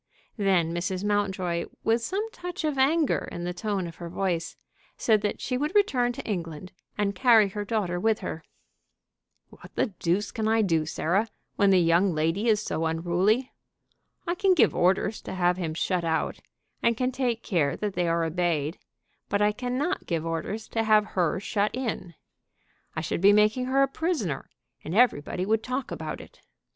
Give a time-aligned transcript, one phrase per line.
[0.37, 1.03] Then Mrs.
[1.03, 4.57] Mountjoy, with some touch of anger in the tone of her voice,
[4.97, 8.43] said that she would return to England, and carry her daughter with her.
[9.51, 13.51] "What the deuce can I do, Sarah, when the young lady is so unruly?
[14.25, 16.39] I can give orders to have him shut out,
[16.81, 18.79] and can take care that they are obeyed;
[19.29, 22.15] but I cannot give orders to have her shut in.
[22.95, 24.49] I should be making her a prisoner,
[24.83, 26.41] and everybody would talk about it.